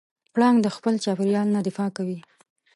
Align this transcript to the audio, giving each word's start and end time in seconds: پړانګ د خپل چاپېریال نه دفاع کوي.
پړانګ 0.33 0.57
د 0.63 0.67
خپل 0.75 0.93
چاپېریال 1.03 1.47
نه 1.55 1.61
دفاع 1.67 1.89
کوي. 1.97 2.19